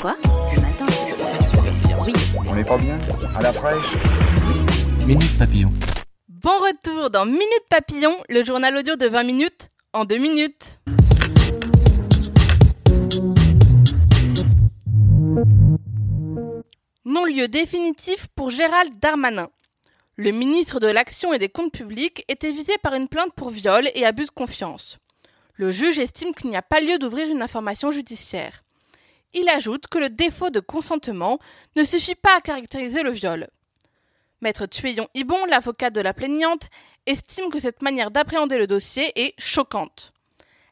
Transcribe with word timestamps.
Quoi 0.00 0.16
Ce 0.54 0.60
matin 0.60 0.86
Oui. 2.04 2.12
On 2.46 2.54
n'est 2.54 2.64
pas 2.64 2.76
bien 2.76 2.98
À 3.34 3.42
la 3.42 3.52
fraîche 3.52 3.94
Minute 5.06 5.38
Papillon. 5.38 5.72
Bon 6.28 6.58
retour 6.60 7.10
dans 7.10 7.24
Minute 7.24 7.64
Papillon, 7.70 8.14
le 8.28 8.44
journal 8.44 8.76
audio 8.76 8.96
de 8.96 9.06
20 9.06 9.22
minutes 9.22 9.70
en 9.92 10.04
2 10.04 10.16
minutes. 10.18 10.80
Non-lieu 17.04 17.48
définitif 17.48 18.26
pour 18.34 18.50
Gérald 18.50 18.98
Darmanin. 19.00 19.48
Le 20.16 20.30
ministre 20.30 20.80
de 20.80 20.88
l'Action 20.88 21.32
et 21.32 21.38
des 21.38 21.48
Comptes 21.48 21.72
publics 21.72 22.24
était 22.28 22.52
visé 22.52 22.74
par 22.82 22.94
une 22.94 23.08
plainte 23.08 23.32
pour 23.34 23.50
viol 23.50 23.88
et 23.94 24.04
abus 24.04 24.26
de 24.26 24.30
confiance. 24.30 24.98
Le 25.54 25.72
juge 25.72 25.98
estime 25.98 26.34
qu'il 26.34 26.50
n'y 26.50 26.56
a 26.56 26.62
pas 26.62 26.80
lieu 26.80 26.98
d'ouvrir 26.98 27.28
une 27.30 27.42
information 27.42 27.90
judiciaire. 27.90 28.60
Il 29.34 29.48
ajoute 29.48 29.86
que 29.88 29.98
le 29.98 30.08
défaut 30.08 30.50
de 30.50 30.60
consentement 30.60 31.38
ne 31.76 31.84
suffit 31.84 32.14
pas 32.14 32.36
à 32.36 32.40
caractériser 32.40 33.02
le 33.02 33.10
viol. 33.10 33.48
Maître 34.40 34.66
Tuyon 34.66 35.08
Ibon, 35.14 35.44
l'avocate 35.46 35.94
de 35.94 36.00
la 36.00 36.14
plaignante, 36.14 36.68
estime 37.06 37.50
que 37.50 37.58
cette 37.58 37.82
manière 37.82 38.10
d'appréhender 38.10 38.58
le 38.58 38.66
dossier 38.66 39.12
est 39.16 39.34
choquante. 39.38 40.12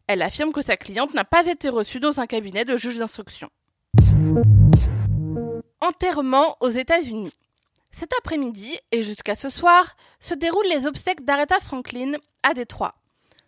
Elle 0.07 0.23
affirme 0.23 0.53
que 0.53 0.63
sa 0.63 0.77
cliente 0.77 1.15
n'a 1.15 1.25
pas 1.25 1.47
été 1.47 1.69
reçue 1.69 2.01
dans 2.01 2.21
un 2.21 2.27
cabinet 2.27 2.65
de 2.65 2.77
juge 2.77 2.99
d'instruction. 2.99 3.49
Enterrement 5.81 6.57
aux 6.61 6.71
États-Unis. 6.71 7.33
Cet 7.91 8.13
après-midi 8.19 8.79
et 8.91 9.03
jusqu'à 9.03 9.35
ce 9.35 9.49
soir 9.49 9.97
se 10.21 10.35
déroulent 10.35 10.69
les 10.69 10.87
obsèques 10.87 11.25
d'Aretha 11.25 11.61
Franklin 11.61 12.13
à 12.43 12.53
Détroit. 12.53 12.95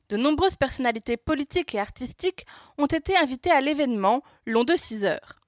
De 0.09 0.17
nombreuses 0.17 0.57
personnalités 0.57 1.17
politiques 1.17 1.75
et 1.75 1.81
artistiques 1.81 2.47
ont 2.79 2.87
été 2.87 3.17
invitées 3.17 3.51
à 3.51 3.61
l'événement 3.61 4.23
long 4.47 4.62
de 4.62 4.77
6 4.77 5.05
heures. 5.05 5.41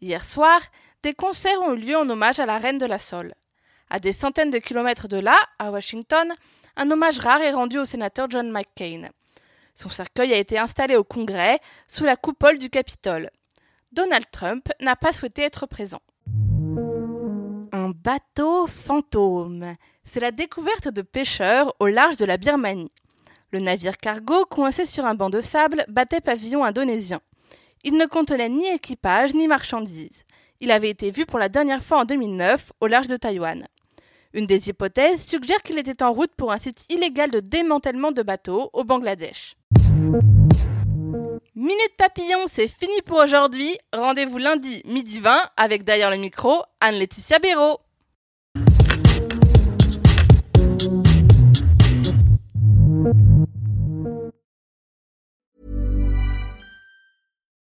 Hier 0.00 0.24
soir, 0.24 0.60
des 1.02 1.12
concerts 1.12 1.60
ont 1.62 1.74
eu 1.74 1.78
lieu 1.78 1.96
en 1.96 2.08
hommage 2.08 2.38
à 2.38 2.46
la 2.46 2.58
reine 2.58 2.78
de 2.78 2.86
la 2.86 2.98
Soul. 2.98 3.34
À 3.90 3.98
des 3.98 4.12
centaines 4.12 4.50
de 4.50 4.58
kilomètres 4.58 5.08
de 5.08 5.18
là, 5.18 5.36
à 5.58 5.70
Washington, 5.70 6.32
un 6.76 6.90
hommage 6.90 7.18
rare 7.18 7.40
est 7.40 7.52
rendu 7.52 7.78
au 7.78 7.84
sénateur 7.84 8.30
John 8.30 8.50
McCain. 8.50 9.08
Son 9.74 9.88
cercueil 9.88 10.32
a 10.32 10.38
été 10.38 10.58
installé 10.58 10.96
au 10.96 11.04
Congrès, 11.04 11.60
sous 11.88 12.04
la 12.04 12.16
coupole 12.16 12.58
du 12.58 12.70
Capitole. 12.70 13.30
Donald 13.92 14.26
Trump 14.30 14.68
n'a 14.80 14.96
pas 14.96 15.12
souhaité 15.12 15.42
être 15.42 15.66
présent. 15.66 16.00
Un 17.72 17.90
bateau 17.90 18.66
fantôme. 18.66 19.74
C'est 20.04 20.20
la 20.20 20.30
découverte 20.30 20.88
de 20.88 21.02
pêcheurs 21.02 21.74
au 21.80 21.86
large 21.86 22.16
de 22.16 22.24
la 22.24 22.36
Birmanie. 22.36 22.90
Le 23.56 23.62
navire 23.62 23.96
cargo, 23.96 24.44
coincé 24.44 24.84
sur 24.84 25.06
un 25.06 25.14
banc 25.14 25.30
de 25.30 25.40
sable, 25.40 25.86
battait 25.88 26.20
pavillon 26.20 26.62
indonésien. 26.62 27.20
Il 27.84 27.96
ne 27.96 28.04
contenait 28.04 28.50
ni 28.50 28.66
équipage 28.68 29.32
ni 29.32 29.48
marchandises. 29.48 30.24
Il 30.60 30.70
avait 30.70 30.90
été 30.90 31.10
vu 31.10 31.24
pour 31.24 31.38
la 31.38 31.48
dernière 31.48 31.82
fois 31.82 32.00
en 32.00 32.04
2009 32.04 32.74
au 32.82 32.86
large 32.86 33.06
de 33.06 33.16
Taïwan. 33.16 33.66
Une 34.34 34.44
des 34.44 34.68
hypothèses 34.68 35.24
suggère 35.26 35.62
qu'il 35.62 35.78
était 35.78 36.02
en 36.02 36.12
route 36.12 36.32
pour 36.36 36.52
un 36.52 36.58
site 36.58 36.84
illégal 36.90 37.30
de 37.30 37.40
démantèlement 37.40 38.12
de 38.12 38.20
bateaux 38.20 38.68
au 38.74 38.84
Bangladesh. 38.84 39.56
Minute 41.54 41.96
Papillon, 41.96 42.44
c'est 42.52 42.68
fini 42.68 43.00
pour 43.06 43.16
aujourd'hui. 43.16 43.78
Rendez-vous 43.94 44.36
lundi 44.36 44.82
midi 44.84 45.18
20 45.18 45.34
avec 45.56 45.82
derrière 45.82 46.10
le 46.10 46.18
micro 46.18 46.60
Anne-Laetitia 46.82 47.38
Béraud. 47.38 47.78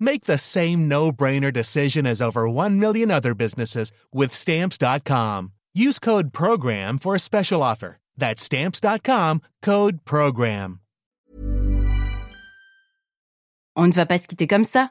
Make 0.00 0.24
the 0.24 0.38
same 0.38 0.88
no-brainer 0.88 1.52
decision 1.52 2.06
as 2.06 2.22
over 2.22 2.48
1 2.48 2.78
million 2.78 3.10
other 3.10 3.34
businesses 3.34 3.90
with 4.12 4.32
stamps.com. 4.32 5.52
Use 5.74 5.98
code 5.98 6.32
program 6.32 6.98
for 6.98 7.14
a 7.14 7.20
special 7.20 7.62
offer. 7.62 7.98
That's 8.16 8.42
stamps.com, 8.42 9.40
code 9.62 10.04
program. 10.04 10.80
On 13.76 13.86
ne 13.86 13.92
va 13.92 14.06
pas 14.06 14.18
se 14.18 14.26
quitter 14.26 14.48
comme 14.48 14.64
ça. 14.64 14.90